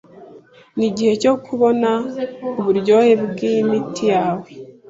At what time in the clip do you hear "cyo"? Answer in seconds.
1.21-1.33